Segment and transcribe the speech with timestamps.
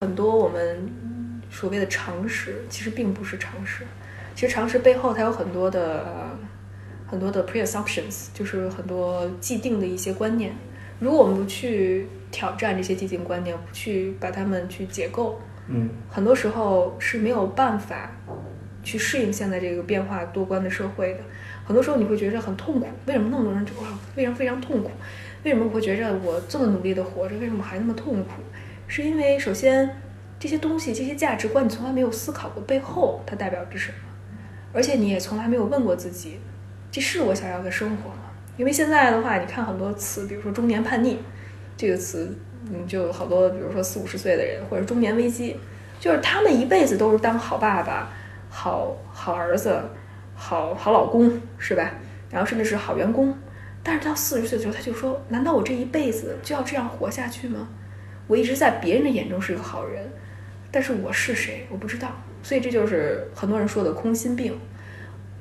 [0.00, 3.86] 很多我们所谓的常识，其实并不是常识。
[4.34, 6.38] 其实常识背后它有很多的、呃、
[7.06, 10.54] 很多的 pre-assumptions，就是很多既定的一些观念。
[11.00, 18.10] 如果我们不去挑战这些既定观念，不去把它们去解构，嗯很多时候是没有办法
[18.82, 21.20] 去适应现在这个变化多端的社会的。
[21.64, 23.86] 很多时候你会觉着很痛苦，为什么那么多人就哇
[24.16, 24.90] 非常非常痛苦？
[25.44, 28.30] 为什么我会觉着我这么努力的活着，为什么还那么痛苦？
[28.88, 29.88] 是因为首先
[30.40, 33.98] 这些东西、这些价值观你从来没有思考过背后它代表着什么，
[34.72, 36.40] 而且你也从来没有问过自己，
[36.90, 38.32] 这是我想要的生活吗？
[38.56, 41.18] 因为现在的话，你看很多词，比如说中年叛逆
[41.76, 42.36] 这个词，
[42.72, 45.56] 嗯，就好多，比如说四五十岁的人或者中年危机，
[46.00, 48.10] 就是他们一辈子都是当好爸爸、
[48.48, 49.80] 好好儿子、
[50.34, 51.92] 好好老公，是吧？
[52.30, 53.36] 然后甚至是好员工，
[53.82, 57.68] 但是到四十岁的时候，他就说：“难道我这一辈子就要这样活下去吗？
[58.26, 60.10] 我一直在别人的眼中是个好人，
[60.70, 61.66] 但是我是谁？
[61.70, 62.08] 我不知道。”
[62.42, 64.58] 所以这就是很多人说的空心病。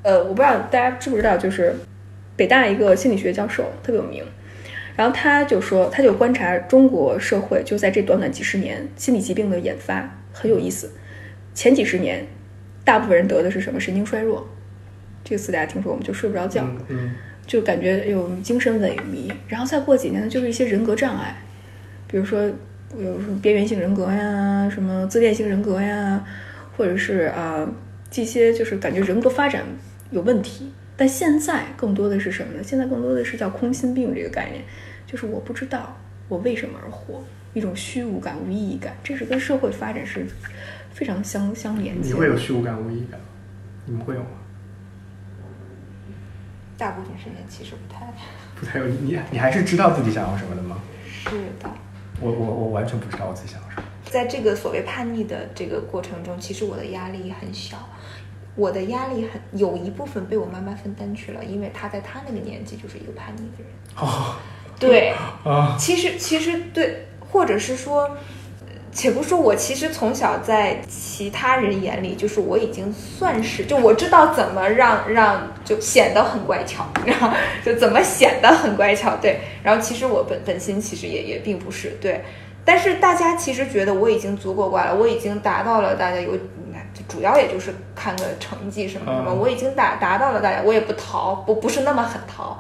[0.04, 1.76] 呃，我不知道大家知不知道，就是
[2.36, 4.24] 北大一个心理学教授特别有名，
[4.96, 10.92] 然后他就说，他就观察中国社会就在这短短几十年心理疾病的研发很有意思。
[11.54, 12.26] 前几十年，
[12.84, 13.80] 大部分人得的是什么？
[13.80, 14.48] 神经衰弱，
[15.24, 16.06] 这个词大家听说我们？
[16.06, 16.64] 就睡不着觉。
[16.64, 17.12] 嗯嗯
[17.46, 21.36] 就感觉有精神萎靡，然后再过几年呢，就是一些人格障碍，
[22.08, 26.24] 比如说有什么边缘性人格呀，什么自恋性人格呀，
[26.78, 27.70] 或者是啊
[28.10, 29.64] 这些就是感觉人格发展
[30.10, 30.72] 有问题。
[30.96, 32.64] 但现在更多的是什么呢？
[32.64, 34.64] 现在更多的是叫空心病这个概念，
[35.08, 40.26] 就是我不知道我为什么而活，一种虚无感、无意义感，这是跟社会发展是
[40.94, 42.08] 非常相相连接的。
[42.08, 43.26] 你会有虚无感、无意义感吗？
[43.86, 44.28] 你们会有吗？
[46.78, 48.14] 大部分时间其实不太
[48.56, 50.80] 不太有，你你你还是知道自己想要什么的吗？
[51.08, 51.70] 是的。
[52.22, 53.84] 我我我完全不知道我自己想要什么。
[54.06, 57.90] 在这个所谓叛逆的这个过程中，其实我的压力很小，
[58.56, 63.68] 我的压力很有一部分被我妈妈分担去了，因为她在她那个年纪就是一个叛逆的人。
[63.96, 64.36] 哦
[64.80, 77.34] 对，啊，其实其实对，或者是说，呃且不说我其实从小在其他人眼里，就是我已经算是就我知道怎么让让就显得很乖巧，你知道，
[77.64, 79.40] 就怎么显得很乖巧，对。
[79.64, 82.24] 然后其实我本本心其实也也并不是对，
[82.66, 86.38] 但是大家其实觉得我已经足够乖了，我已经达到了大家有。
[87.08, 92.58] 主要也就是看个成绩什么什么，嗯我已经达达到了大家，我也不逃，不不是那么狠逃，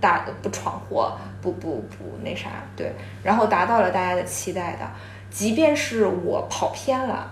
[0.00, 4.88] 打不闯祸，不不不那啥，对，然后达到了大家的期待的，
[5.30, 7.30] 即便是我跑偏了，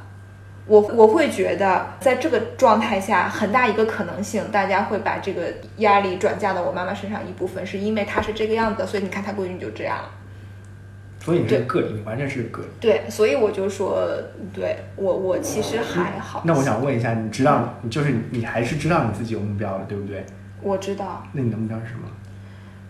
[0.67, 10.11] 我我会觉得在这个状态下，很大一个可能性，大家会把这个压力转嫁到我妈妈身上一部分，是因为她是这个样子的，所以你看她闺女就这样了。
[11.23, 12.69] 所以你是个个例，你完全是个个例。
[12.81, 14.05] 对，所以我就说，
[14.53, 16.43] 对我我其实还好。
[16.45, 20.25] 那我想问一下，你知道，你就是你还是知道你自己有目标的，对不对？
[20.61, 22.09] 我知道那你的目标是什么？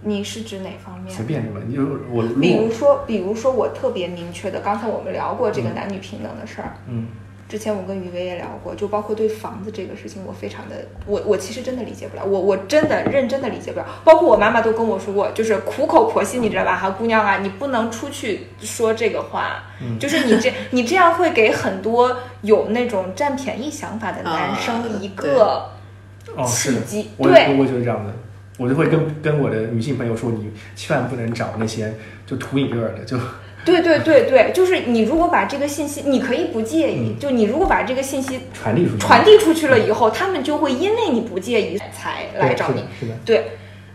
[0.04, 1.14] 你是指哪方面？
[1.14, 6.72] 随便什么，你就我比如说，比如说我特别明确的，刚才我们聊过这个男女平等的事儿。
[6.88, 7.06] 嗯
[7.52, 13.84] 之前我跟于薇也聊过，就包括对房子这个事情，我非常的，我我其实真的理解不了，我我真的认真的理解不了。
[14.02, 16.74] 包括我妈妈都跟我说过，就是苦口婆心，你知道吧？
[16.78, 25.70] 哈，姑娘啊，你不能出去说这个话，嗯就是你这 你这样会给很多有那种占便宜想法的男啊生一个
[26.46, 28.14] 契机，我对我就是这样的，
[28.56, 31.92] 我就会跟跟我的女性朋友说，你千万不能找那些
[32.24, 33.18] 就图一乐的，就
[33.64, 38.98] 对对对对，就是你如果把这个信息，你可以不介意，嗯就你如果把这个信息传递出去。
[38.98, 42.84] 传递出去了以后，他们就会因为你不介意才来找你。
[42.98, 43.44] 对是的，对，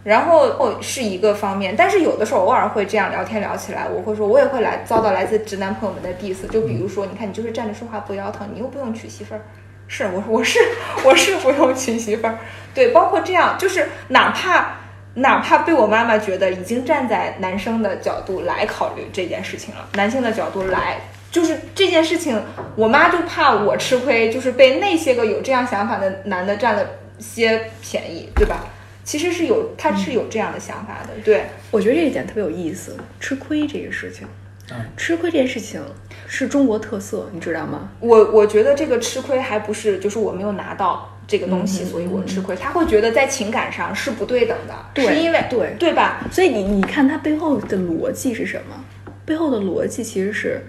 [0.03, 9.41] 然后是一个方面，但是有的时候偶尔会这样聊天聊起来，我会说，我也会来遭到来自直男朋友们的 diss，就比如说，你看你就是站着说话不腰疼，你又不用娶媳妇儿。
[9.89, 10.59] 是我我是
[11.05, 12.37] 我是不用娶媳妇儿，
[12.73, 14.79] 对，包括这样，就是哪怕
[15.17, 20.99] 哪怕被我妈妈觉得已经站在男生的角度来考虑这件事情了，男性的角度来，
[21.31, 22.39] 就是这件事情，
[22.75, 26.85] 我妈就怕我吃亏，就是被那些个有这样想法的男的占了
[27.17, 28.65] 些便宜，对吧？
[29.03, 34.27] 其实是有，他是有这样的想法的，对，我觉得这一点特别有意思，吃亏这个事情，
[34.69, 35.81] 嗯吃亏这件事情
[36.27, 37.89] 是中国特色，你知道吗？
[38.01, 42.55] 我我觉得这个吃亏还不是就是我没有拿到这个东西，嗯所以我吃亏。
[42.55, 46.25] 他会觉得在情感上是不对等的，对是因为对对吧？
[46.31, 48.83] 所以你你看他背后的逻辑是什么？
[49.25, 50.61] 背后的逻辑其实是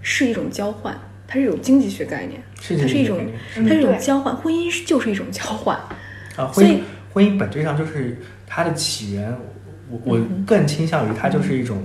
[0.00, 0.96] 是一种交换，
[1.26, 3.18] 它是一种经济学概念，是它是一种
[3.56, 5.76] 它是一种交换，婚姻是就是一种交换。
[6.36, 6.80] 啊，所以婚姻
[7.12, 9.36] 婚姻本质上就是它的起源，
[9.90, 11.84] 我我嗯更倾向于它就是一种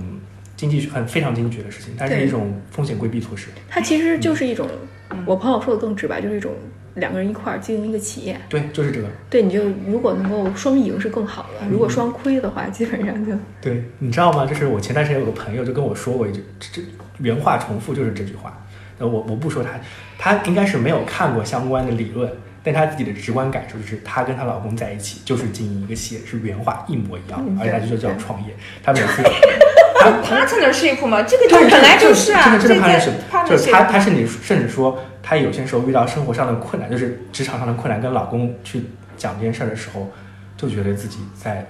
[0.56, 3.48] 经济学很非常经济学的事情，它是一种风险规避措施。
[3.68, 4.68] 它其实就是一种，
[5.10, 6.52] 嗯我朋友说的更直白，就是一种
[6.98, 8.38] 两个人一块儿经营一个企业。
[8.48, 9.08] 对，就是这个。
[9.30, 14.46] 对，你就如果能够双赢是更好的，如嗯果双亏的话， 基本上就对，你知道吗？
[14.46, 18.64] 就是我前段时间有个朋友就跟我说过一句，这这原话重复就是这句话。
[18.98, 19.70] 呃，我我不说他，
[20.18, 22.28] 他应该是没有看过相关的理论，
[22.64, 28.54] 但他自己的直观感受就是，她跟她老公在一起就是经营一个企业，是原话一模一样，嗯而且他就叫创业。
[28.82, 29.22] 他每次
[30.24, 32.74] partnership 嘛，这个就，本来就是啊，这个
[33.48, 34.98] 就是他他甚至甚至说，
[35.28, 38.84] 他有些时候遇到生活上的困难，就是职场上的困难，跟老公去
[39.18, 40.10] 讲这件事儿的时候，
[40.56, 41.66] 就觉得自己在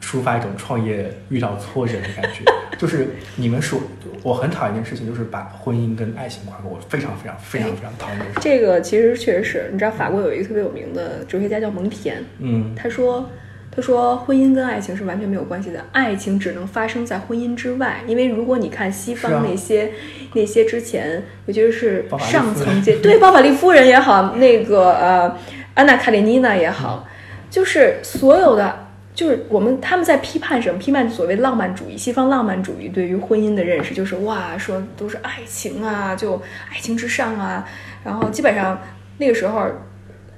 [0.00, 2.44] 抒发一种创业遇到挫折的感觉。
[2.78, 3.80] 就是你们说，
[4.22, 8.18] 我很讨厌一件事情，就是把婚姻跟爱情挂钩，我非常非常非常非常讨厌。
[8.40, 13.28] 这个其实确实是，你知道法国有一个特别有名的哲学家叫蒙田，嗯，他说。
[13.72, 18.00] 他说：“婚姻跟爱情是完全没有关系的，爱情只能发生在婚姻之外。
[18.06, 19.92] 因为如果你看西方那些、
[20.34, 25.36] 那些之前，尤其是包法利上层阶，对包法利夫人也好，那个呃
[25.74, 27.06] 安娜卡列尼娜也好，
[27.48, 30.78] 就是所有的，就是我们他们在批判什么？
[30.78, 36.34] 批判所谓浪漫主义，西方浪漫主义对于婚姻的认识就是哇，说都是爱情啊，就
[36.72, 37.64] 爱情之上啊。
[38.02, 38.80] 然后基本上
[39.18, 39.68] 那个时候，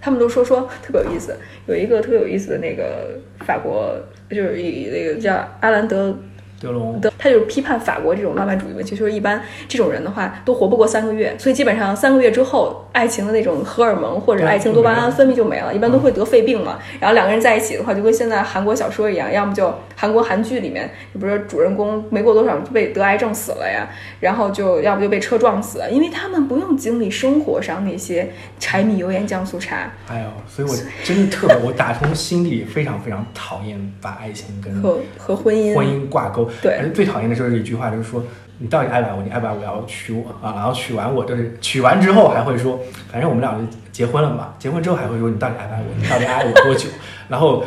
[0.02, 1.34] 他们都说说特别有意思，
[1.66, 3.96] 有一个特别有意思的那个法国，
[4.28, 6.14] 就是以那个叫阿兰德
[6.62, 16.78] 德龙，的，他就是批判法国这种浪漫主义文学，就是一般这种人的话都活不过三个月，所以基本上三个月之后，爱情的那种荷尔蒙或者爱情多巴胺分泌就没了，一般都会得肺病嘛。
[17.00, 23.88] 然后两个人在一起的话，就跟现在韩国小说一样，要么就韩国韩剧里面，你比如说主人公没过多少就被得癌症死了呀，
[24.20, 28.30] 然后就要不就被车撞死了，因为他们不用经历生活上那些
[28.60, 36.48] 柴米油盐酱醋茶哎呦，所以我真的特别，我打从心底非常非常讨厌把爱情跟和和婚姻婚姻挂钩。
[36.60, 38.22] 对而且最讨厌的就是一句话，就是说
[38.58, 39.22] 你到底爱不爱我？
[39.22, 39.62] 你爱不爱我？
[39.62, 40.52] 要娶我啊？
[40.56, 42.78] 然后娶完我，就是娶完之后还会说，
[43.10, 43.58] 反正我们俩就
[43.90, 44.54] 结婚了嘛。
[44.58, 45.87] 结婚之后还会说你到底爱不爱我？
[45.96, 46.88] 你到底爱我多久？
[47.28, 47.64] 然后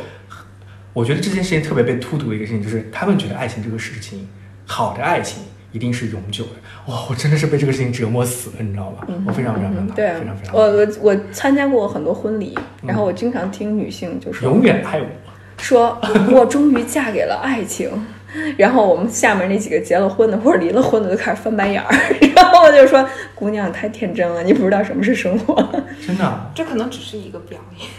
[0.93, 4.27] 我觉得这件事情特别被突突的一个事情，就是他们觉得爱情这个事情，
[4.65, 6.51] 好的爱情一定是永久的。
[6.93, 9.07] 哇，我真的是被这个事情折磨死了，你知道吗？
[9.25, 15.07] 我非常非常非常，嗯对啊非常非常我我我参加过很多婚礼，然后我经常听女性就说永远爱我。
[15.57, 15.99] 说，
[16.31, 17.89] 我终于嫁给了爱情。
[18.57, 21.95] 然后我们下面那几个结了婚的或者离了婚的都开始翻白眼儿，
[22.35, 25.55] 然后我就说：“姑娘太天真了，你不知道什么是生活。
[26.05, 27.89] 真的啊，这可能只是一个表演，”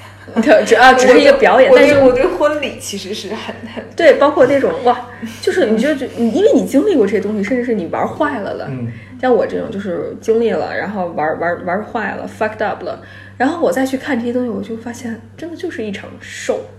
[0.42, 5.08] 对，只啊 只是一个表演，但是我对婚礼其实是很很对，包括那种哇，
[5.40, 8.88] 就是你就就你因为你经历过这些东西，甚至是你玩坏了的，嗯，
[9.20, 13.00] 像我这种就是经历了，然后玩玩玩坏了，fucked up 了，
[13.38, 16.75] 然后我再去看这些东西，我就发现真的就是一场 show，嗯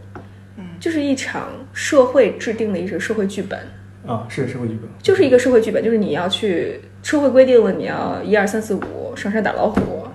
[0.80, 3.60] 就是一场社会制定的一个社会剧本，
[4.06, 4.90] 啊，是社会剧本。
[5.02, 10.08] 就是一个社会剧本，就是你要去社会规定了你要一二三四五上山打老虎，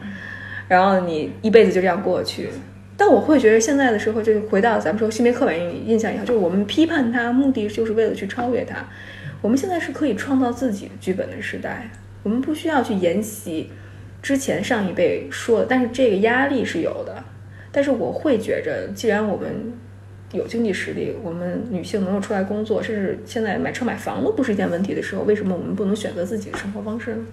[0.69, 2.49] 然后你一辈子就这样过去。
[2.97, 8.77] 但我会觉得现在的社会，就是回到咱们说性别刻板印象也好，就是我们批判它，目的就是为了去超越它。
[9.41, 11.91] 我们现在是可以创造自己的剧本的时代，
[12.23, 13.71] 我们不需要去沿袭
[14.23, 17.25] 之前上一辈说的，但是这个压力是有的。
[17.73, 19.51] 但是我会觉着，既然我们
[20.33, 27.25] 有经济实力，我们女性能够出来工作，甚至现在买车买房都不是一件问题的时候，为什么我们不能选择自己的生活方式呢？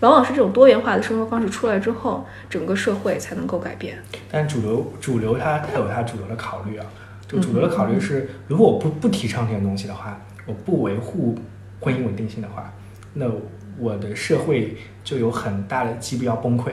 [0.00, 3.98] 往往是这种多元化的生活方式出来之后，整个社会才能够改变。
[4.30, 6.86] 但主流主流它它有它主流的考虑啊，
[7.28, 11.36] 就主流的考虑是，如果我不不提倡这些东西的话，我不维护
[11.80, 12.72] 婚姻稳定性的话，
[13.12, 13.30] 那
[13.78, 16.70] 我的社会就有很大的几率要崩溃。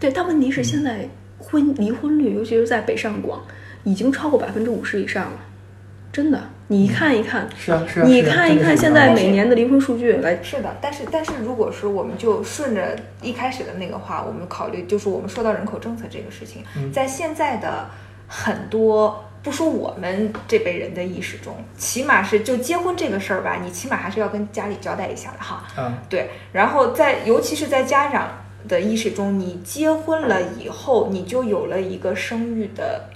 [0.00, 1.06] 对，但问题是现在
[1.38, 3.42] 婚离婚率，尤其是在北上广，
[3.84, 5.32] 已经超过百分之五十以上了。
[6.12, 8.04] 真的，你看一看，是啊，是啊。
[8.04, 17.88] 你看一看现在每年的离婚数据来，是的，但是但是如果说我们就顺着一开始的那个话，我们考虑就是我们说到人口政策这个事情，嗯在现在的
[18.26, 25.64] 很多不说我们这辈人的意识中，起码是就结婚这个事儿吧，你起码还是要跟家里交代一下的哈。
[25.78, 28.28] 嗯，对，然后在尤其是在家长
[28.66, 33.09] 的意识中，你结婚了以后，你就有了一个生育的。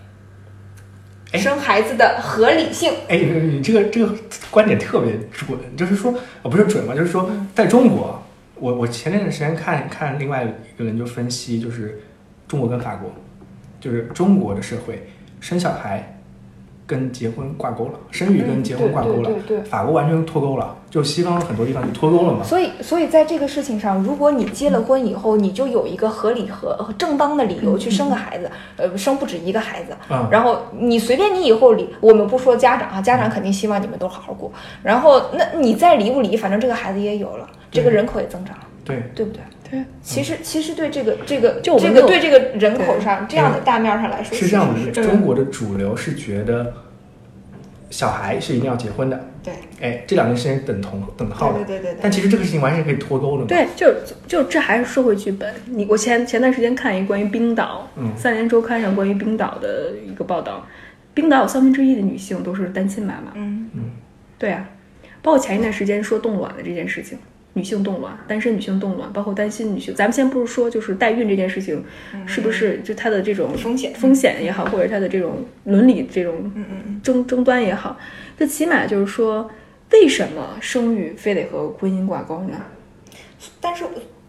[1.34, 1.38] 哎。
[1.38, 4.14] 生孩子的合理性，哎，你这个这个
[4.50, 7.48] 观点特别准，就是说，呃，不是准嘛，就是说，嗯。
[7.54, 8.22] 在中国，
[8.54, 12.00] 我我前段时间看看另外一个人就分析，就是
[12.46, 13.12] 中国跟法国，
[13.80, 15.08] 就是中国的社会
[15.40, 16.13] 生小孩
[16.86, 19.24] 跟结婚挂钩了，生育跟结婚挂钩了。
[19.24, 22.44] 对对对法国完全脱钩了，就西方很多地方就脱钩了嘛。
[22.44, 30.28] 所以，所以在这个事情上，如果你结了婚以后，你就有一个合理和和正当的理由去生个孩子，呃，生不止一个孩子，嗯。
[30.30, 39.40] 然后你随便你以后离，我们不说家长啊，家长肯定希望你们都好好过，然后那你再离不离，反正这个孩子也有了，这个人口也增长了，对，对不对？
[39.70, 46.72] 对，其实其实对这个这个就我们这个对这个人口上这样的大面上来说，是这样的，中国的主流是觉得
[47.90, 49.54] 小孩是一定要结婚的，对。
[49.80, 51.58] 哎，这两件事情等同等号的。
[51.64, 53.46] 对对对对对，但其实这个事情完全可以脱钩的嘛。
[53.48, 53.92] 对，就
[54.26, 55.54] 就这还是社会剧本。
[55.66, 58.16] 你我前前段时间看一个关于冰岛，嗯。
[58.16, 60.66] 三联周刊上关于冰岛的一个报道，
[61.12, 63.32] 冰岛有三分之一的女性都是单亲妈妈。
[63.34, 63.70] 嗯。
[64.38, 64.68] 对啊，
[65.22, 67.18] 包括前一段时间说冻卵的这件事情，
[67.54, 71.82] 女性冻卵，单身女性冻卵，包括单亲女性，咱们先不是说就是代孕这件事情，
[72.26, 76.52] 是不是就它的这种风险风险也好，或者它的这种伦理这种
[77.02, 77.98] 争争端也好，
[78.38, 79.50] 这起码就是说，
[79.92, 82.60] 为什么生育非得和婚姻挂钩呢？
[83.60, 83.84] 但是。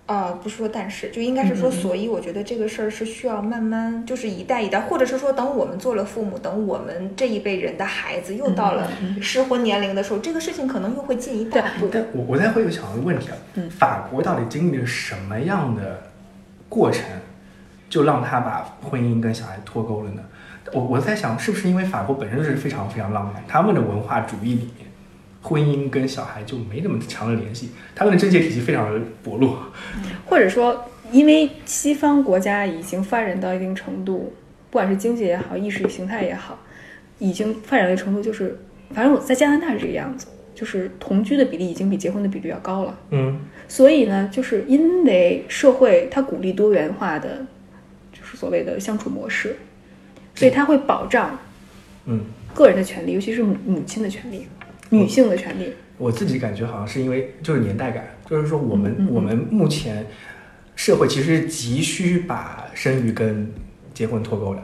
[0.08, 11.90] 呃，不是说但是，就应该是说，所以我觉得这个事儿是需要慢慢，就是一代一代，或者是说，等我们做了父母，等我们这一辈人的孩子又到了嗯适婚年龄的时候，这个事情可能又会进一大步。
[11.92, 16.04] 但我我在会有想一个问题啊，嗯法国到底经历了什么样的
[16.70, 17.04] 过程，
[17.90, 20.22] 就让他把婚姻跟小孩脱钩了呢？
[20.72, 24.85] 我我在想，是不是因为法国本身就是非常非常浪漫，他们的文化主义里面，
[25.46, 29.60] 婚姻跟小孩就没那么强的联系，他们的贞洁体系非常的薄弱。
[30.26, 34.34] 或者说，因为西方国家已经发展到一定程度，
[34.72, 36.58] 不管是经济也好，意识形态也好，
[37.20, 38.60] 已经发展到程度，就是
[38.90, 40.26] 反正我在加拿大是这个样子，
[40.56, 43.00] 就是同居的比例已经比结婚的比率要高了。
[43.12, 47.46] 嗯所以呢，就是因为社会它鼓励多元化的，
[48.12, 49.56] 就是所谓的相处模式，
[50.34, 51.38] 所以它会保障
[52.06, 52.22] 嗯，
[52.54, 54.46] 个人的权利，尤其是母母亲的权利、
[55.02, 55.74] 女性的权利。
[55.98, 60.06] 我自己感觉好像是因为就是年代感，就是说我们、我们目前
[60.76, 63.50] 社会其实急需把生育跟
[63.94, 64.62] 结婚脱钩的。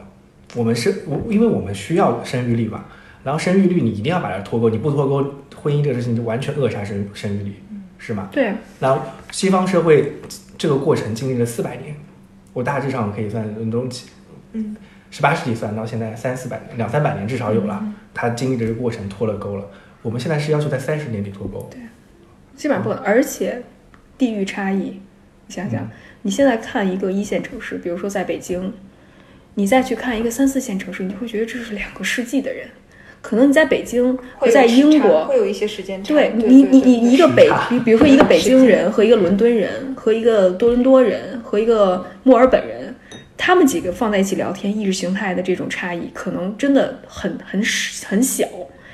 [0.54, 2.84] 我们是我因为我们需要生育率嘛，
[3.24, 5.24] 然后生育率你一定要把它脱钩，你不脱钩，
[5.56, 7.54] 婚姻这个事情就完全扼杀生生育率，
[7.96, 8.28] 是吗？
[8.30, 10.12] 对，然后西方社会
[10.58, 11.96] 这个过程经历了四百年，
[12.52, 14.10] 我大致上可以算伦敦起，
[14.52, 14.76] 嗯，
[15.10, 19.64] 十八世纪算到现在三四百年，两三百年至少有了，它经历的这个过程脱了钩了。
[20.02, 21.80] 我们现在是要求在三十年里脱钩，对
[22.56, 23.04] 基本上不可能。
[23.04, 23.62] 而且
[24.18, 25.00] 地域差异，
[25.46, 25.88] 你想想，
[26.22, 28.72] 你现在看一个一线城市，比如说在北京，
[29.54, 32.66] 你再去看一个三四线城市，你会觉得这是两个世纪的人。
[33.20, 36.12] 可能你在北京和在英国，会有一些时间差。
[36.12, 42.92] 对对你，你你你一个北，比比如说一个北京人和一个伦敦人和一个多伦多人和一个墨尔本人，
[43.36, 47.62] 他们几个放在一起聊天，意识形态的这种差异可能真的很很
[48.04, 48.44] 很小。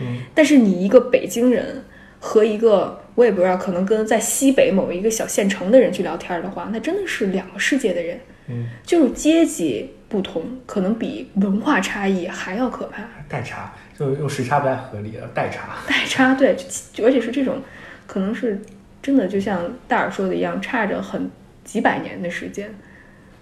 [0.00, 1.84] 嗯，但是你一个北京人
[2.20, 8.20] 和一个我也不知道，可能跟在西北某一个小县城的人去聊天的话，那真的是两个世界的人。
[8.50, 13.02] 嗯，就是阶级不同，可能比文化差异还要可怕。
[13.28, 15.76] 代差就用时差不太合理了，代差。
[15.86, 16.56] 代差，对，
[17.04, 17.58] 而且是这种，
[18.06, 18.58] 可能是
[19.02, 21.30] 真的，就像戴尔说的一样，差着很
[21.62, 22.74] 几百年的时间，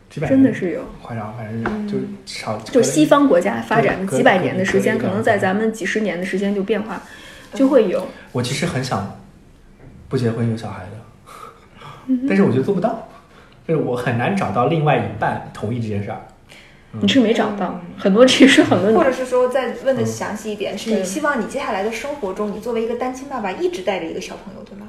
[0.09, 0.83] 几百真的是有。
[1.03, 7.03] 夸张，反正就少就西方国家发展的几百年的时间，可能在咱们几十年的时间就变化，
[7.53, 8.07] 就会有。
[8.33, 9.19] 我其实很想
[10.09, 11.33] 不结婚有小孩的，
[12.07, 13.09] 嗯但是我觉得做不到，
[13.67, 16.21] 就是我很难找到另外一半同意这件事儿。
[16.99, 24.87] 你是没找到，很多其实很多或者是说，再问的嗯详细一点，是你希望你接下来的生活中，你作为一个单亲爸爸，一直带着一个小朋友，对吗？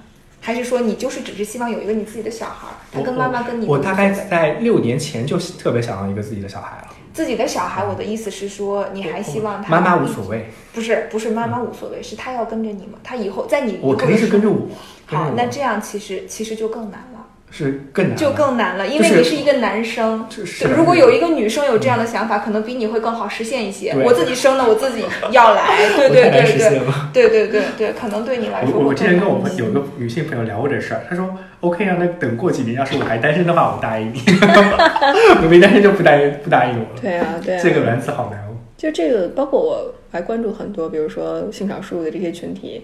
[0.47, 6.87] 还是说你就是只是希望有一个你自己的小孩儿，他跟妈妈跟你我大概在六年前就特别想要一个自己的小孩了。
[7.13, 12.97] 自己的小孩，我的意思是说，你还希望他妈妈无所谓，不是不是妈妈无所谓，是他要跟着你吗？
[13.03, 14.69] 他以后在你后我肯定是跟着我。
[15.05, 17.16] 好，那这样其实其实就更难了，
[17.49, 20.25] 是更难，就更难了，因为你是一个男生。
[20.29, 23.93] 就，是如果有一个女生有这样的想法，可能比你会更好实现一些。
[24.03, 26.81] 我自己生的，我自己要来，对对对对。
[27.13, 31.27] 对对对对，可能对你来说我我之前跟我更难朋有个女性朋友聊过这事儿，她说
[31.61, 34.19] OK 啊，那等过几年要是我还单身的话，我答应你；
[35.41, 37.01] 我没单身就不答应不答应我了。
[37.01, 38.57] 对啊，对啊，这个卵子好难哦。
[38.77, 42.83] 就这个，包括我还关注很多，比如说性少数的这些群体，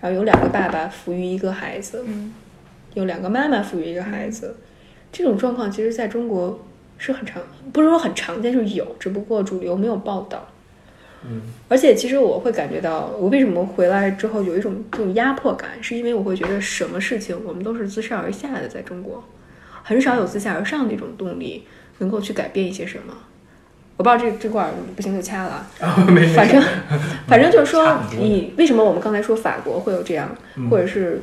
[0.00, 2.32] 然后有两个爸爸抚育一个孩子，嗯
[2.94, 4.56] 有两个妈妈抚育一个孩子，
[5.10, 6.60] 这种状况其实在中国
[6.98, 10.48] 是很常，不是说很常见，就是有，只不过主流没有报道。
[11.24, 19.22] 嗯，而且其实我会感觉到，我为什么回来之后有一种这种压迫感，是因为我会觉得什么事情我们都是自上而下的，在中国，
[19.84, 21.64] 很少有自下而上的一种动力
[21.98, 23.14] 能够去改变一些什么。
[23.96, 25.68] 我不知道这这块儿不行就掐了啊。
[25.78, 26.60] 啊，没没反正
[27.28, 31.22] 反正就是说 你为什么我们刚才说法国会有这样，嗯或者是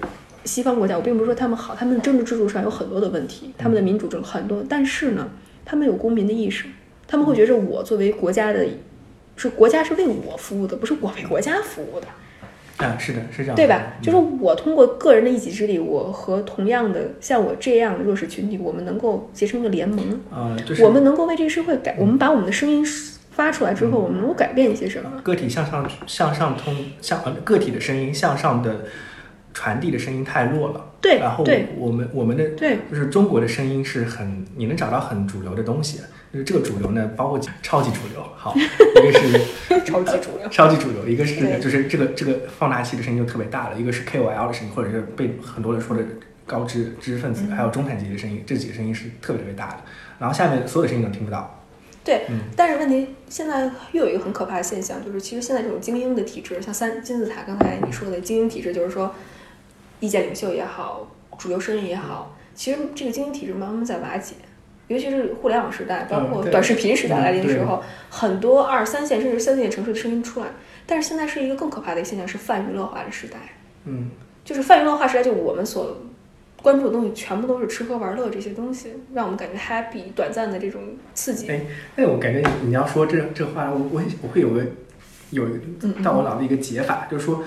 [0.50, 5.30] 西方国家，我并不是说他们好，他们的政治制度上有很多的问题，他们的民主政很多，但是呢，
[5.64, 6.66] 他们有公民的意识，
[7.08, 8.66] 他们会觉着我作为国家的，
[9.36, 12.08] 是国家是为我服务的，不是我为国家服务的。
[12.84, 13.94] 啊，是的，是这样，对吧？
[14.00, 22.84] 嗯就是我通过个人的一己之力，我和同样的像我这样的弱势群体，我们能够结成一个联盟，呃，就是我们能够为这个社会改，我们把我们的声音
[23.32, 25.12] 发出来之后，我们能够改变一些什么？
[25.22, 28.86] 个体向上向上通向呃个体的声音向上的
[29.54, 31.46] 传递的声音太弱了，对然后
[31.78, 32.78] 我们我们的对。
[32.90, 36.00] 就是中国的声音是很你能找到很主流的东西，
[36.32, 40.48] 就是这个主流呢，包括超级主流，好，一个是 超级主流。
[40.52, 41.60] 超级主流，一个是对。
[41.60, 46.04] 就是这个这个放大器的声音就特别大了，一个是 KOL 的声音，或者是被很多人说的
[46.46, 49.78] 高知知识分子，还有中产阶级的声音，这几个声音是特别特别大的。
[50.20, 51.56] 然后下面所有的声音都听不到。
[52.04, 52.40] 对，嗯。
[52.56, 59.14] 但是问题现在又有一个很可怕的现象，就是其实现在这种精英的体制，像三金字塔刚才你说的精英体制，就是说
[60.00, 64.36] 意见领袖也好，主流声音也好，其实这个经济体制慢慢在瓦解。
[64.88, 70.48] 尤其是互联网时代，包括短视频时代来临的时候，很多二三线甚至三四线城市的声音出来。
[70.88, 73.38] 但是现在是一个更可怕的现象，是泛娱乐化的时代。
[73.86, 74.10] 嗯，
[74.44, 75.96] 就是泛娱乐化时代，就我们所
[76.64, 80.82] 关注的东西全部都是吃喝玩乐这些东西，让我们感觉 happy、短暂的这种
[81.14, 81.48] 刺激。
[81.52, 81.62] 哎，
[81.96, 84.66] 那我感觉你你要说这这话，我我我会有个
[85.30, 85.52] 有一
[85.84, 87.44] 嗯个到我脑子一个解法，就是说。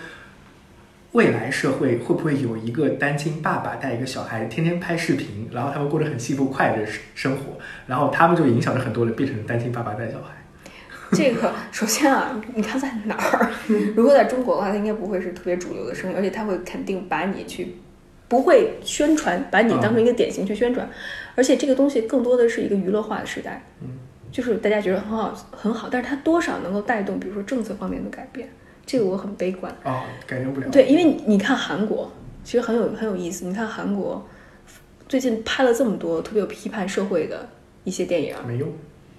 [1.13, 10.35] 未来社会会不会有一个单亲爸爸带一个小孩，天天拍视频，然后他们过着很幸福快乐的生活，然后他们就影响着很多人变成单亲爸爸带小孩。
[11.13, 13.51] 这个首先啊，你看在哪儿？
[13.95, 17.77] 如果在中国的话，它应该不会是特别主流的声音，而且它会肯定把你去，
[18.29, 20.89] 不会宣传，把你当成一个典型去宣传，
[21.35, 23.89] 而且这个东西更多的是一个娱乐化的时代，嗯，
[24.31, 28.49] 就是大家觉得很好很好，但是它多少能够带动，比如说政策方面的改变，
[28.93, 29.75] 这个我很悲观。
[29.85, 30.69] 哦，改变不了。
[30.71, 32.13] 对，因为你你看韩国，
[32.45, 33.47] 其实很有很有意思。
[33.47, 34.23] 你看韩国
[35.09, 37.49] 最近拍了这么多特别有批判社会的
[37.85, 38.69] 一些电影，没用。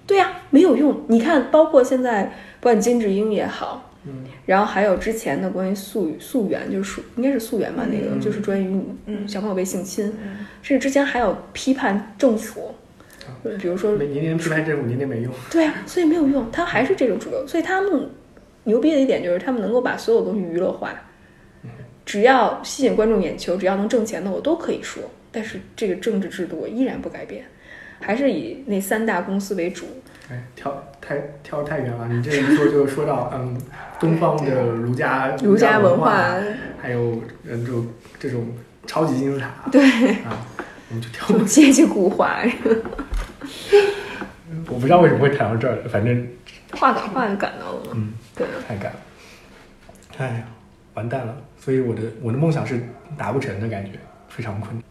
[0.06, 1.02] 对呀、没有用。
[1.08, 2.24] 你看，包括现在
[2.60, 12.74] 不管金智英也好，嗯，然后还有之前的关于溯溯源，就是溯应该是溯源吧，那个嗯就是关于嗯小朋友被性侵，嗯甚至之前还有批判政府，
[13.58, 15.32] 比如说每年年批判政府，年年没用。
[15.50, 17.46] 对啊，所以没有用，他还是这种主流。
[17.46, 18.08] 所以他们
[18.64, 20.90] 牛逼的一点就是他们能够把所有东西娱乐化，
[22.04, 25.02] 只要吸引观众眼球，只要能挣钱的我都可以说。
[25.30, 27.44] 但是这个政治制度我依然不改变，
[28.00, 29.84] 还是以那三大公司为主。
[30.30, 32.08] 哎，跳太跳得太远了。
[32.08, 33.60] 你这一说就说到嗯，
[34.00, 36.24] 东方的儒家 儒家文文化，
[36.80, 37.86] 还有嗯，这种
[38.18, 38.46] 这种
[38.86, 39.50] 超级金字塔。
[39.70, 39.84] 对
[40.24, 40.46] 啊，
[40.88, 42.38] 我们就跳阶级固化，
[44.68, 46.26] 我不知道为什么会谈到这儿，反正
[46.72, 47.90] 话赶话就赶到了嘛。
[47.94, 48.98] 嗯，对，太赶了。
[50.18, 50.44] 哎呀，
[50.94, 51.36] 完蛋了！
[51.58, 52.80] 所以我的我的梦想是
[53.16, 53.92] 达不成的感觉，
[54.28, 54.82] 非常困难。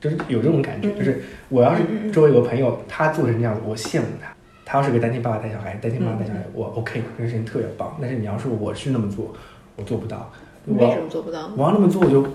[0.00, 4.32] 就是有这种感觉，嗯就是我要是周围有个朋友，他做成这样子，我羡慕他。
[4.64, 7.96] 他要是个单亲爸爸带小孩，单亲妈妈带小孩，我 OK，这个事情特别棒。
[8.00, 9.32] 但是你要是我去那么做，
[9.76, 10.30] 我做不到。
[10.64, 11.50] 你为什么做不到？
[11.56, 12.26] 我要那么做，我就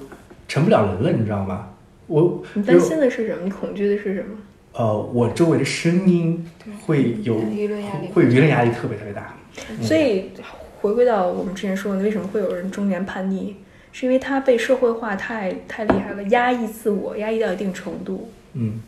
[0.48, 1.68] 成不了人了，你知道吗？
[2.08, 3.44] 我你担心的是什么？
[3.44, 4.38] 你恐惧的是什么？
[4.74, 6.46] 呃，我周围的声音
[6.86, 9.36] 会有舆论压力会舆论压力特别特别大。
[9.70, 10.32] 嗯所以
[10.80, 13.54] 回归到我们之前说的，为什么会有人中年叛逆？
[13.92, 18.82] 是因为他被社会化太太厉害了，压抑自我，压抑到一定程度，嗯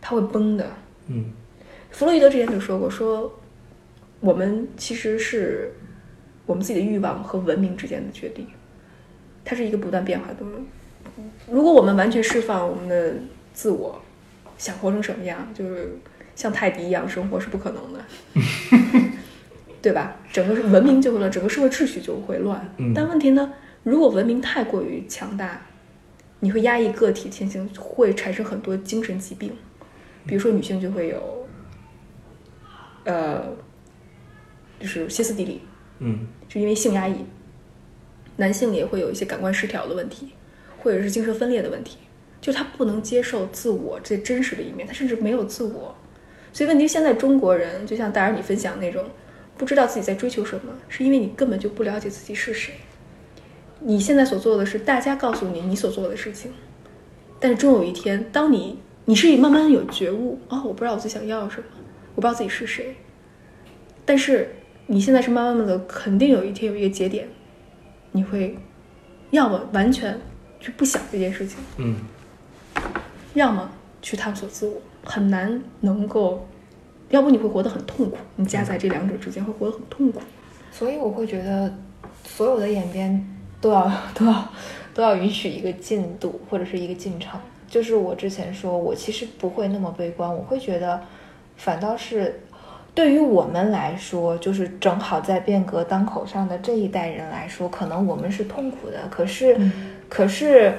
[0.00, 0.66] 他会崩的。
[1.06, 1.26] 嗯
[1.90, 3.32] 弗洛伊德之前就说过，说
[4.18, 5.72] 我们其实是
[6.44, 8.48] 我们自己的欲望和文明之间的决定，
[9.44, 10.56] 它是一个不断变化的东西。
[11.48, 13.14] 如果我们完全释放我们的
[13.52, 14.02] 自我，
[14.56, 15.96] 想活成什么样，就是
[16.34, 18.04] 像泰迪一样生活是不可能的，
[19.82, 20.16] 对吧？
[20.32, 22.74] 整个文明就会乱，整个社会秩序就会乱。
[22.78, 25.60] 嗯但问题呢，如果文明太过于强大，
[26.40, 29.52] 你会压抑个体天性，会产生很多精神疾病，
[30.26, 31.46] 比如说女性就会有，
[33.04, 33.44] 呃，
[34.80, 35.60] 就是歇斯底里，
[36.00, 37.24] 嗯就因为性压抑；
[38.36, 40.32] 男性也会有一些感官失调的问题，
[40.82, 41.98] 或者是精神分裂的问题，
[42.44, 45.96] 就他不能接受自我最真实的一面，他甚至没有自我。
[46.52, 49.02] 所以问题现在中国人就像大然你分享那种，
[49.56, 52.74] 不知道自己在追求什么，是因为你根本就不了解自己是谁。
[53.80, 56.52] 你现在所做的是大家告诉你你所做的事情，
[57.40, 61.64] 但是终有一天，当你你是慢慢有觉悟哦，我不知道我自己想要什么，
[62.14, 62.94] 我不知道自己是谁，
[64.04, 64.54] 但是
[64.86, 67.26] 你现在是慢慢的，肯定有一天有一个节点，
[68.12, 68.54] 你会
[69.30, 70.20] 要么完全
[70.60, 71.96] 去不想这件事情，嗯
[73.34, 73.68] 要么
[74.00, 76.46] 去探索自我，很难能够
[77.10, 80.20] 要不你会活得很痛苦，你夹在这两者之间会活得很痛苦。
[80.70, 81.72] 所以我会觉得，
[82.24, 83.26] 所有的演变
[83.60, 84.48] 都要 都要
[84.92, 87.40] 都要允许一个进度或者是一个进程。
[87.68, 91.00] 就是我之前说，我其实不会那么悲观，我会觉得，
[91.56, 92.40] 反倒是
[92.94, 99.58] 对于我们来说，就是正好在变革当口上的这一代人来说，可能我们是痛苦的，可是，
[100.08, 100.74] 可是。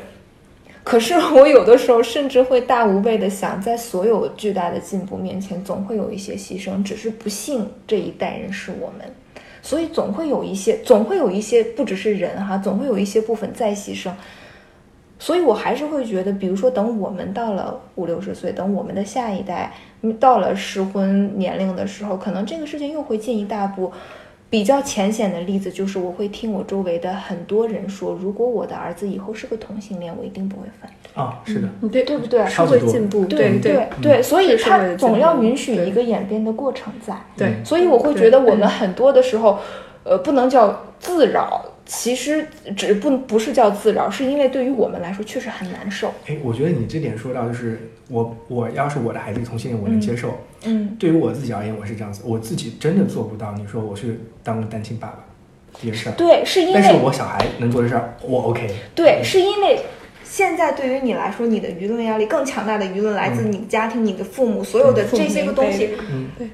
[0.85, 6.83] 可是我有的时候甚至会大无畏的想，在所有巨大的进步面前，总会有一些牺牲。
[6.83, 9.11] 只是不幸这一代人是我们，
[9.63, 14.11] 所以总会有一些，总会有一些，不只是人哈，总会有一些部分在牺牲。
[15.17, 19.73] 所以我还是会觉得，比如说，等我们到了五六十岁，等我们的下一代
[20.19, 23.91] 到了适婚年龄的时候，可能这个事情又会进一大步。
[24.55, 31.21] 比较浅显的例子就是，我会听我周围的很多人说，如果我的儿子以后是个同性恋，我一定不会反对。
[31.21, 32.47] 啊，是的，对对不对？
[32.47, 37.13] 社会进步，对对对，所以他总要允许一个演变的过程在。
[37.35, 39.59] 对，所以我会觉得我们很多的时候，
[40.05, 41.61] 呃，不能叫自扰。
[41.85, 46.11] 其实只不不是叫自扰，是因为对于我们来说确实很难受。
[46.25, 50.35] 哎，我觉得你这点说到，就是我我要是我的孩子同性恋，我能接受。
[50.63, 53.53] 嗯，对于我自己而言，我是这样子，我自己真的做不到。
[53.53, 55.23] 你说我去当个单亲爸爸
[55.79, 58.67] 这件事儿，对，是因为但是我小孩能做的事儿，我 OK。
[58.95, 59.79] 对，是因为
[60.23, 65.91] 现在对于你来说，你的舆论压力更强大的舆论来自你的家庭、你的父母，所有的这些个东西。
[66.11, 66.47] 嗯，对。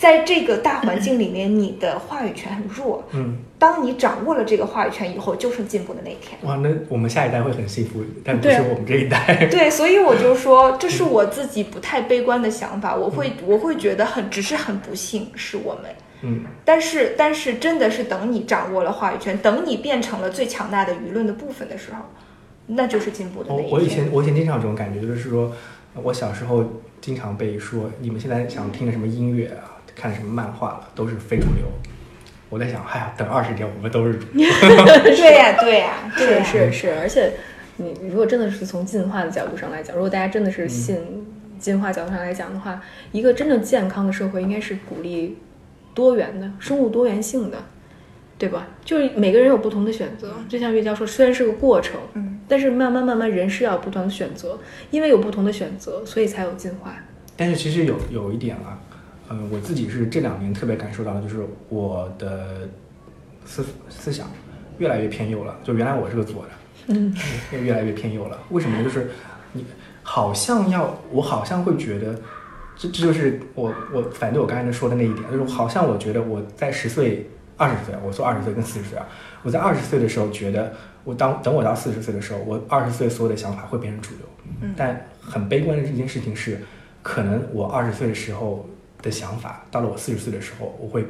[0.00, 3.04] 在这个大环境里面，你的话语权很弱。
[3.12, 6.38] 嗯，当你掌握了这个话语权以后，就是进步的那一天。
[6.40, 9.46] 哇，那我们下一代会很幸福，但不是我们这一代。
[9.50, 12.96] 对，所以我就说，这是我自己不太悲观的想法。
[12.96, 15.84] 我会，我会觉得很，只是很不幸是我们。
[16.22, 21.98] 嗯，但是，但是，真的是等你掌握了话语权，等你变成了最强大的舆论的部分的时候，
[22.66, 23.70] 那就是进步的那一天。
[23.70, 25.52] 我以前，我以前经常有这种感觉，就是说
[26.02, 26.64] 我小时候
[27.02, 29.76] 经常被说，你们现在想听的什么音乐啊？
[29.94, 31.64] 看什么漫画了，都是非主流。
[32.48, 34.44] 我在想，哎呀，等二十年，我们都是主流。
[35.04, 36.94] 对呀，对呀，是是是。
[36.98, 37.32] 而且，
[37.76, 40.98] 你如果真的是从进化的角度上来讲，如果大家真的是信
[41.60, 45.38] 进化角度上来讲的话，一个真正健康的社会应该是鼓励
[45.94, 47.58] 多元的生物多元性的，
[48.36, 48.66] 对吧？
[48.84, 50.34] 就是每个人有不同的选择。
[50.48, 54.58] 就像岳教授，虽然是个过程，嗯，但是慢慢慢慢，人是要不断的选择，
[54.90, 56.96] 因为有不同的选择，所以才有进化。
[57.36, 58.76] 但是其实有有一点啊。
[59.32, 62.68] 嗯，我自己是这两年特别感受到的，就是我的
[63.46, 64.26] 思思想
[64.78, 65.56] 越来越偏右了。
[65.62, 66.50] 就原来我是个左的，
[66.94, 67.14] 嗯，
[67.52, 68.36] 越来越偏右了。
[68.50, 68.82] 为什么呢？
[68.82, 69.08] 就是
[69.52, 69.64] 你
[70.02, 72.12] 好像要，我好像会觉得，
[72.76, 79.06] 这这就是我我反对我刚才说的那一点，就是好像我觉得我在十岁、二十岁，我说二十岁跟四十岁啊，
[79.44, 84.26] 我在二十岁的时候觉得，我当等我到四十岁的时候，我二十岁所有的想法会变成主流。
[84.62, 86.58] 嗯，但很悲观的一件事情是，
[87.00, 88.68] 可能我二十岁的时候。
[89.02, 91.04] 的想法到了我四十岁的时候，我会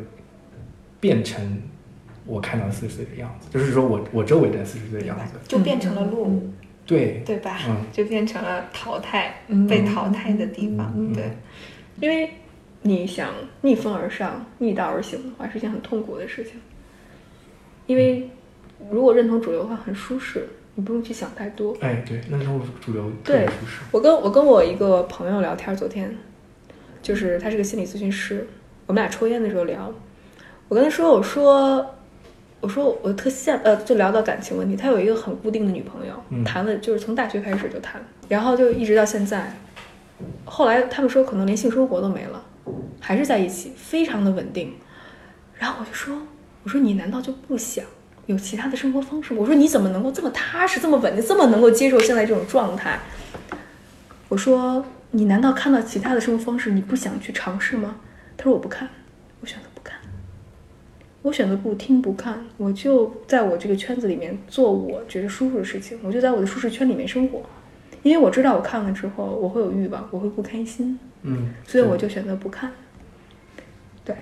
[1.01, 1.63] 变成
[2.27, 6.51] 我看到四十岁的样子，就是说我我周围的四十岁的样子，就变成了落伍，
[6.87, 7.59] 对对吧？
[7.69, 11.31] 嗯，就变成了淘汰被淘汰的地方，对。
[12.01, 12.31] 因为
[12.83, 16.55] 你想逆风而上、逆道而行的话，是件很痛苦的事情。
[17.87, 18.31] 因为
[18.91, 21.77] 如果认同主流的话，很舒适，你不用去想太多。
[21.81, 23.81] 哎，对，那时候主流特别舒适。
[23.91, 26.17] 我跟我跟我一个朋友聊天，昨天。
[27.03, 28.47] 就是他是个心理咨询师，
[28.87, 29.93] 我们俩抽烟的时候聊，
[30.69, 31.95] 我跟他说，我说，
[32.61, 39.57] 我说我特羡呃，就聊到感情问题，他有一个很固定的女朋友，谈了就是从大学开始就谈，然后就一直到现在，
[40.45, 42.45] 后来他们说可能连性生活都没了，
[43.01, 44.75] 还是在一起，非常的稳定，
[45.55, 46.17] 然后我就说，
[46.65, 47.85] 我说你难道就不想
[48.27, 49.41] 有其他的生活方式吗？
[49.41, 53.01] 我说你怎么能够这么踏实、这么稳定、这么能够接受现在这种状态？
[54.29, 54.85] 我说。
[55.13, 57.97] 你难道看到其他的生活方式，你不想去尝试吗？
[58.37, 58.89] 他说我不看，
[59.41, 59.99] 我选择不看，
[61.23, 67.43] 我选择不听不看，我就在我这个圈子里面做我觉得舒服的事情，我就在我的舒适圈里面生活，
[68.03, 72.71] 因为我知道我看了之后我会有欲望，我会不开心，嗯，所以我就选择不看。
[74.05, 74.17] 对，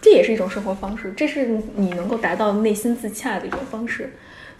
[0.00, 4.12] 这也是一种生活方式，这是你能够达到内心自洽的一种方式。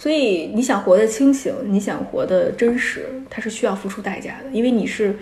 [0.02, 5.14] 所以你想活得清醒，你想活得真实，它是需要付出代价的，因为你是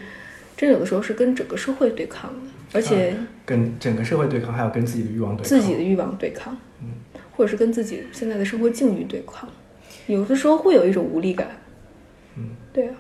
[0.57, 3.15] 真有的时候是跟整个社会对抗的，而且
[3.45, 6.95] 跟整个社会对抗，还有跟自己的欲望对抗，自己的欲望对抗，嗯，
[7.37, 9.47] 或者是跟自己现在的生活境遇对抗，
[10.07, 11.49] 有的时候会有一种无力感，
[12.39, 12.95] 嗯，对啊。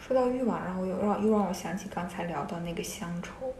[0.00, 3.52] 说到欲望，然后又让又让我想起刚才聊到那个乡愁，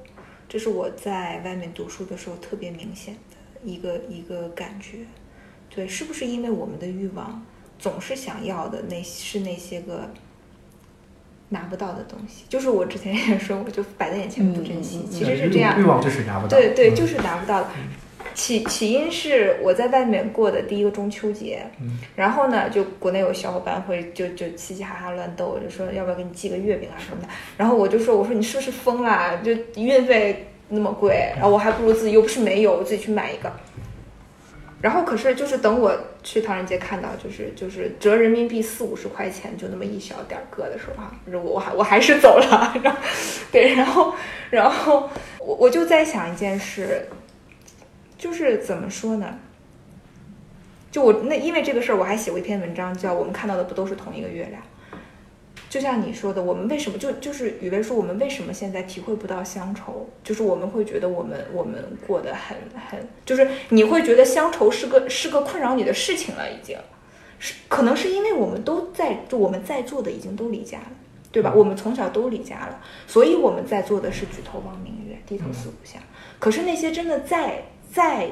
[0.49, 5.01] 这是我在外面读书的时候特别明显的一个一个感觉。
[5.75, 7.45] 对，是不是因为我们的欲望
[7.79, 10.11] 总是想要的那是那些个
[11.49, 12.45] 拿不到的东西。
[12.49, 15.85] 就是我之前也说过，就摆在眼前不珍惜，其实是这样欲。
[15.85, 16.57] 望就是拿不到。
[16.57, 17.69] 对对，嗯就是拿不到的。
[18.35, 29.37] 起起因是我在外面过的第一个中秋节，嗯然后呢，就国内有小伙伴会就就嘻嘻哈哈乱逗，就说要不要给你寄个月饼啊什么的，然后我就说我说你是不是疯啦？
[29.45, 33.53] 就运费那么贵，然后我还不如自己又不是没有，我自己去买一个。
[34.83, 43.01] 然后可是就是等我去唐人街看到就是就是折人民币四五十块钱就那么一小点儿个的时候啊，我我还我还是走了，然后
[43.53, 44.13] 对，然后
[44.51, 47.07] 然后我我就在想一件事，
[48.19, 49.39] 就是怎么说呢？
[50.91, 54.61] 就我那因为这个事儿，我还写过一篇文章，叫《我们看到的不都是同一个月亮》。
[55.73, 60.07] 就像你说的，我们为什么就就是雨薇说，我们为什么现在体会不到乡愁？
[60.23, 62.55] 就是我们会觉得我们我们过得很
[62.91, 66.77] 很，就是你会觉得乡愁是个是个困扰你的事情了，已经
[67.39, 70.93] 是可能是因为我们都在就我们在座的已经都离家了，
[71.31, 71.51] 对吧？
[71.57, 76.03] 我们从小都离家了，所以我们在做的是举头望明月，低头思故乡。
[76.39, 78.29] 可是那些真的在在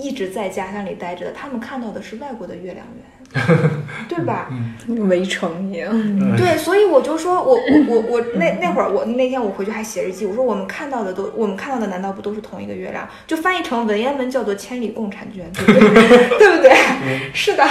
[0.00, 3.40] 一直在家乡里待着的，他们看到的是外国的月亮圆，
[4.08, 4.48] 对吧？
[4.88, 5.90] 围城一样。
[5.92, 13.08] 嗯对，所以我就说我我我我那那会儿我那天我回去还写日记，我说我们看到的都我们看到的难道不都是同一个月亮？
[13.26, 16.28] 就翻译成文言文叫做千里共婵娟，对不对？
[16.38, 17.30] 对不对？
[17.32, 17.64] 是的。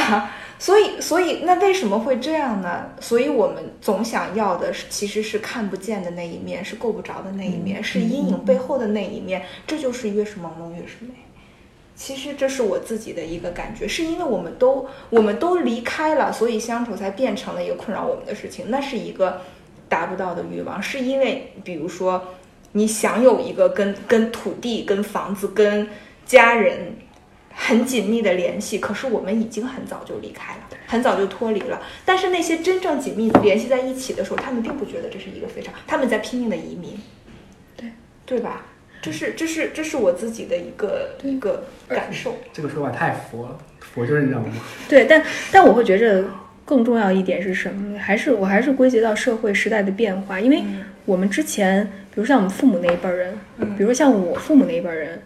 [0.61, 2.87] 所以，所以那为什么会这样呢？
[2.99, 9.41] 所以我们总想要的是，其实是看不见的那一面，是够不着的那一面，是阴影背后的那一面。
[9.65, 11.13] 这就是越是朦胧越是美。
[11.99, 18.67] 其实这是我自己的一个感觉，是因为我们都我们都离开了，所以乡愁才变成了一个困扰我们的事情。
[18.69, 19.41] 那是一个
[19.89, 22.35] 达不到的欲望，是因为比如说
[22.71, 25.89] 你想有一个跟跟土地、跟房子、跟
[26.25, 26.95] 家人
[27.53, 31.81] 很紧密的联系，可是我们已经很早就离开了，很早就脱离了。
[32.05, 36.97] 但是那些真正紧密联系在一起的时候，他们并不觉得这是一个非常，他们在拼命的移民，
[37.75, 37.91] 对
[38.25, 38.67] 对吧？
[39.01, 42.35] 这是这是这是我自己的一个一个感受。
[42.51, 44.49] 这个说法太佛了，佛就是这样的。
[44.87, 46.25] 对，但但我会觉着
[46.65, 47.99] 更重要一点是什么呢？
[47.99, 50.63] 还是我还是归结到社会时代的变化，因为
[51.05, 55.21] 我们之前，比如像我们父母那一辈儿人，嗯比如像我父母那一辈儿人，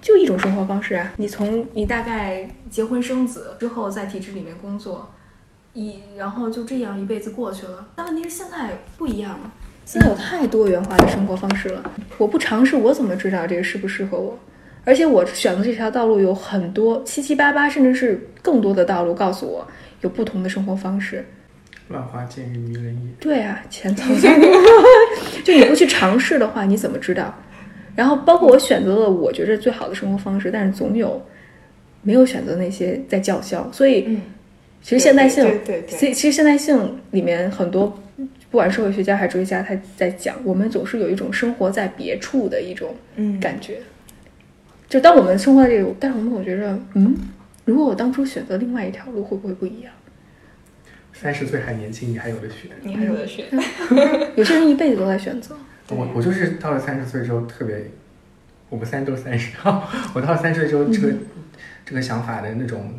[0.00, 1.12] 就一种生活方式啊。
[1.16, 5.12] 你从你大概结婚生子之后，在体制里面工作，
[5.74, 7.88] 一然后就这样一辈子过去了。
[7.96, 9.52] 但问题是现在不一样了。
[9.84, 11.82] 现在有太多元化的生活方式了，
[12.18, 14.38] 我不尝试，我怎么知道这个适不适合我？
[14.84, 19.66] 而且我选择这条道路有很多七七八八，甚至是更多的道路告诉我
[20.00, 21.24] 有不同的生活方式。
[21.88, 23.14] 万花渐欲迷人眼。
[23.18, 24.14] 对啊，钱财
[25.44, 27.34] 就你不去尝试的话，你怎么知道？
[27.96, 31.20] 然后包括我选择了我觉着最好的生活方式，但是总有
[32.02, 33.68] 没有选择那些在叫嚣。
[33.72, 34.22] 所以嗯，
[34.80, 37.92] 其实现代性，对对对对所以其实现代性里面很多，
[38.50, 43.78] 不管社会学家还是哲学家，他在讲，我们总是有一种生活在别处的一种嗯感觉。
[44.88, 47.16] 就当我们生活在这个，但是我们总觉着，嗯，
[47.64, 49.92] 如果我当初选择另外一条路，会不会不一样？
[51.12, 52.70] 三十岁还年轻，你还有的选。
[52.82, 53.44] 你还有的选。
[54.36, 55.56] 有些人一辈子都在选择。
[55.90, 57.76] 我我就是到了三十岁之后特别，
[58.68, 59.56] 我们三都三十，
[60.14, 61.12] 我到了三十岁之后，这个、
[61.84, 62.94] 这个想法的那种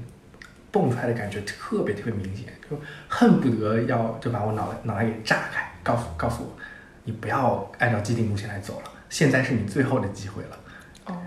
[0.71, 6.57] 蹦出来的感觉特别特别明显，就恨不得要就把我脑袋脑袋给炸开，告诉告诉我，
[7.03, 10.57] 你不要按照既定路线来走了，现在是你最后的机会了。
[11.05, 11.17] 哦，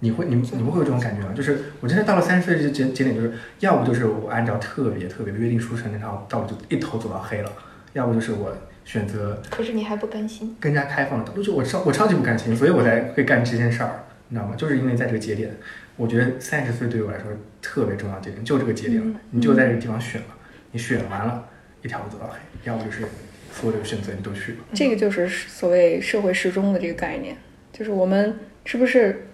[0.00, 1.32] 你会你们你们会有这种感觉吗？
[1.34, 7.52] 就是我真的到了三十岁这个节节点，就是要不就是我按照特别特别约定俗成的那条道路就一头走到黑了，
[7.92, 10.56] 要不就是我选择可是你还不甘心。
[10.58, 14.56] 更加开放的道路，就我超我超级不甘心，所以我才会干这件事儿，你知道吗？
[14.56, 15.54] 就是因为在这个节点，
[16.00, 17.26] 我觉得三十岁对我来说
[17.60, 20.28] 特别重要的节点，就这个节点了，你就在这个地方选了，
[20.72, 21.46] 你选完了，
[21.82, 23.04] 一条路走到黑，要不就是
[23.52, 24.58] 所有的选择你都去了。
[24.72, 27.36] 这个就是所谓社会时钟的这个概念，
[27.70, 28.34] 就是我们
[28.64, 29.26] 是不是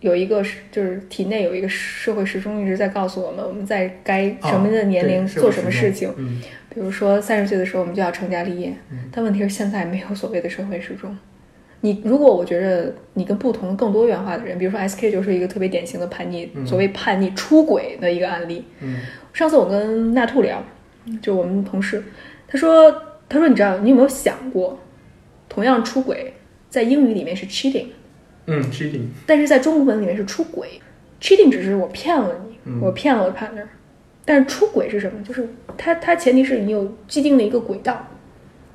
[0.00, 6.10] 有一个，就是体内有一个社会时钟一直在告诉我们，我们在该什么的年龄做什么事情。
[6.16, 6.40] 嗯，
[6.72, 11.14] 比如说三十岁的时候我们就要成家立业嗯，但问题是现在没有所谓的社会时钟。
[11.82, 16.66] 你如果我觉得你跟不同更多元化的人，比如说 SK 就是一个特别典型的叛逆，嗯。
[16.66, 18.64] 所谓叛逆出轨的一个案例。
[18.80, 18.98] 嗯。
[19.32, 20.62] 上次我跟纳兔聊，
[21.22, 22.02] 就我们同事，
[22.46, 22.90] 他说
[23.28, 24.78] 他说你知道你有没有想过，
[25.48, 26.34] 同样出轨
[26.68, 27.86] 在英语里面是 cheating，
[28.46, 30.80] 嗯，cheating，但是在中国文里面是出轨。
[31.20, 32.80] cheating 只是我骗了你，嗯。
[32.82, 33.64] 我骗了我的 partner，
[34.24, 35.22] 但是出轨是什么？
[35.22, 38.06] 就是它它前提是你有既定的一个轨道，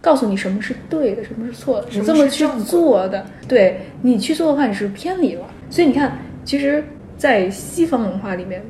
[0.05, 5.47] 告诉你什么是对的，什么是错的，你这么去做的，对你去做的话你是偏离了。
[5.71, 6.83] 所以你看，其实，
[7.17, 8.63] 在西方文化里面，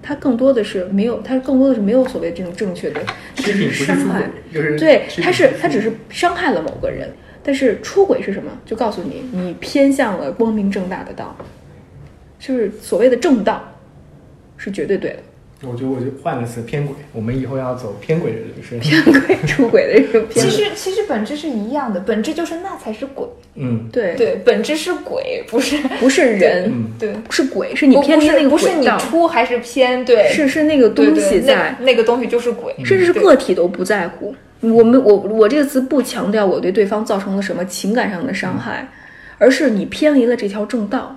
[0.00, 3.00] 它更多的是没有，它更多的是没有所谓这种正确的，
[3.34, 8.50] 只是伤害对，食品它是出轨它只是伤害了某个人，但是出轨是什么？
[8.64, 11.36] 就告诉你，你偏向了光明正大的道，
[12.38, 13.62] 就是所谓的正道，
[14.56, 15.18] 是绝对对的。
[15.68, 16.94] 我觉得我就换个词，偏轨。
[17.12, 18.78] 我们以后要走偏轨的人生。
[18.80, 23.26] 偏轨出轨的人生，其实其实本质是一样的，本质就是那才是鬼。
[23.56, 27.14] 嗯对，对，本质是鬼，不是不是人，嗯，对。
[27.30, 34.34] 是鬼，是你偏离那个不是不是你轨道，出还是偏，对，是是那个东西在，那个东西就是鬼，甚至是个体都不在乎。
[34.60, 38.88] 我们我我这个词不强调我对对方造成了什么情感上的伤害，
[39.38, 41.16] 而是你偏离了这条正道，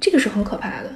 [0.00, 0.90] 这个是很可怕的。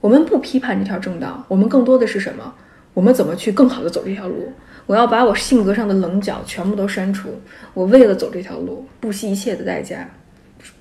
[0.00, 2.54] 我们不批判这条正道，我们更多的是什么？
[2.92, 4.52] 我们怎么去更好的走这条路？
[4.86, 7.28] 我要把我性格上的棱角全部都删除。
[7.74, 10.08] 我为了走这条路，不惜一切的代价，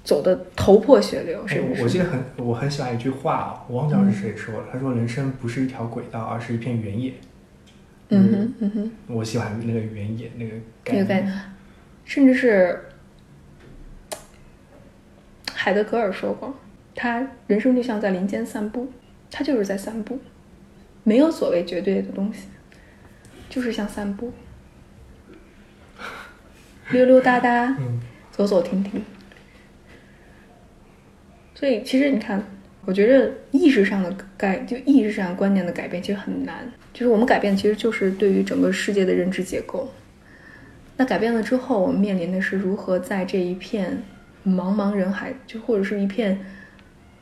[0.04, 4.62] 走的头破血流，哎甚至是我记得很，我很喜欢一句话啊，我忘记是谁说的。
[4.72, 7.14] 他说：“人生不是一条轨道，而是一片原野。”
[8.10, 8.92] 嗯哼嗯哼。
[9.08, 10.52] 我喜欢那个原野那个
[10.84, 10.96] 概念。
[10.96, 11.42] 那个概念，
[12.06, 12.80] 甚至是
[15.54, 16.56] 海德格尔说过，
[16.96, 18.88] 他人生就像在林间散步，
[19.32, 20.20] 他就是在散步，
[21.04, 22.48] 没有所谓绝对的东西，
[23.50, 24.34] 就是像散步，
[26.92, 28.00] 溜溜达达，嗯
[28.32, 29.02] 走走停停。
[31.56, 32.42] 所以其实你看，
[32.86, 36.72] 我觉着意识上的改，就意识上观念的改变其实很难。
[36.94, 39.92] 就是我们改变，其实就是对于整个世界的认知结构。
[40.98, 44.02] 那改变了之后，我们面临的是如何在这一片
[44.46, 46.40] 茫茫人海，就或者是一片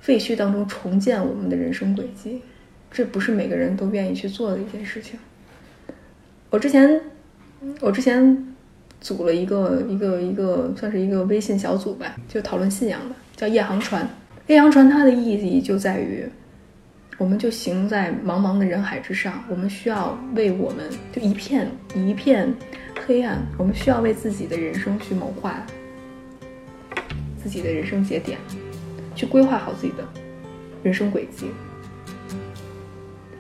[0.02, 2.42] 废墟当中重建我们的人生轨迹。
[2.90, 5.20] 这不是每个人都愿意去做的一件事情。
[6.50, 7.02] 我之前，
[7.82, 8.56] 我之前
[9.02, 14.08] 组了一个一个一个算是一个微信小组吧，就讨论信仰的，叫夜航船。
[14.48, 16.26] 夜航船它的意义就在于，
[17.18, 22.52] 我们就行在茫茫的人海之上，我们需要为我们就一片一片
[23.06, 25.62] 黑暗，我们需要为自己的人生去谋划
[27.44, 28.38] 自己的人生节点，
[29.18, 30.08] 去规划好自己的
[30.84, 31.48] 人生轨迹。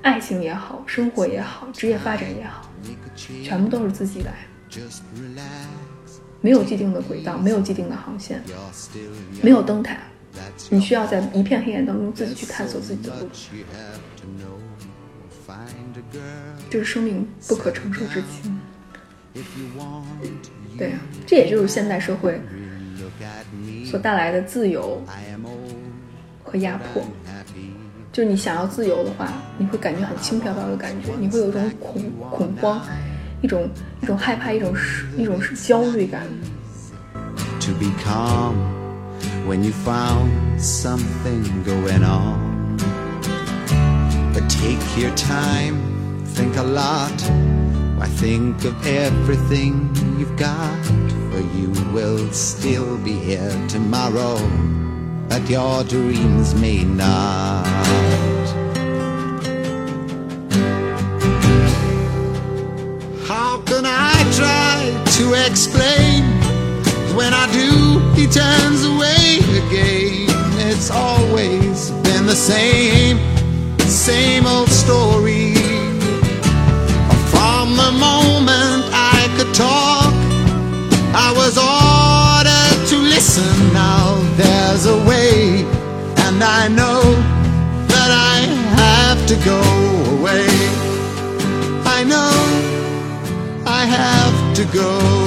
[0.02, 2.72] 爱情也好，生活也好，职业发展也好，
[3.44, 4.34] 全部都是自己来，
[6.42, 8.42] 没有既定的轨道，没有既定的航线，
[9.44, 9.98] 没有灯塔，
[10.70, 13.30] 你需要在一片黑暗当中自己去探索自己的路，
[16.70, 18.60] 这是生命不可承受之轻。
[20.78, 22.42] 对啊，这也就是现代社会
[23.86, 25.04] 所带来的自由
[26.48, 27.04] 和压迫。
[28.14, 32.82] 就是你想要自由的话，你会感觉很轻飘飘的感觉，你会有一种恐恐慌，
[33.42, 33.70] 一种
[34.02, 36.24] 一种害怕，一种是一种是焦虑感。
[37.60, 38.56] to be calm
[39.46, 42.78] when you found something going on.
[44.34, 45.76] But take your time,
[46.34, 47.22] think a lot.
[47.98, 50.80] Why think of everything you've got?
[51.32, 54.38] For you will still be here tomorrow,
[55.30, 57.66] but your dreams may not.
[63.28, 66.24] How can I try to explain?
[67.16, 70.28] When I do, he turns away again.
[70.70, 73.18] It's always been the same,
[73.80, 75.57] same old story.
[89.44, 89.60] Go
[90.20, 90.48] away.
[91.86, 92.32] I know
[93.66, 95.27] I have to go.